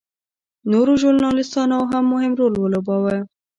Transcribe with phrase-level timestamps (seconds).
[0.71, 3.17] نورو ژورنالېستانو هم مهم رول ولوباوه.